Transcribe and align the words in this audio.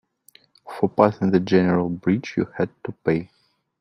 For 0.67 0.89
passing 0.89 1.29
the 1.29 1.39
general 1.39 1.87
bridge, 1.87 2.33
you 2.35 2.47
had 2.57 2.71
to 2.85 2.91
pay. 2.91 3.29